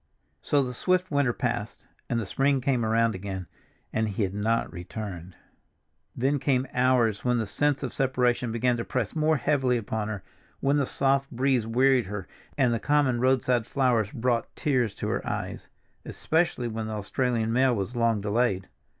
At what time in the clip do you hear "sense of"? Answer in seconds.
7.45-7.93